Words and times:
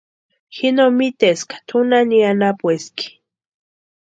Ji 0.55 0.67
no 0.75 0.85
miteska 0.97 1.55
tʼu 1.67 1.79
nani 1.89 2.17
anapueski. 2.29 3.07